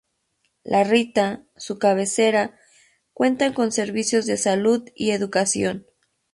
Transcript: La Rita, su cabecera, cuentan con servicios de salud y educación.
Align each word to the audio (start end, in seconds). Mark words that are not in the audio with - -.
La 0.63 0.83
Rita, 0.83 1.43
su 1.57 1.77
cabecera, 1.77 2.57
cuentan 3.13 3.53
con 3.53 3.71
servicios 3.71 4.25
de 4.25 4.37
salud 4.37 4.89
y 4.95 5.11
educación. 5.11 5.85